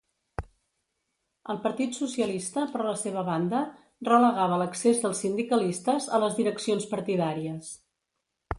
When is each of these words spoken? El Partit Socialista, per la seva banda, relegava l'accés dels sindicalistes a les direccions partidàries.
El 1.53 1.59
Partit 1.65 1.93
Socialista, 1.97 2.63
per 2.77 2.87
la 2.87 2.95
seva 3.03 3.25
banda, 3.29 3.61
relegava 4.09 4.59
l'accés 4.65 5.05
dels 5.07 5.23
sindicalistes 5.27 6.11
a 6.19 6.25
les 6.27 6.41
direccions 6.43 6.89
partidàries. 6.97 7.73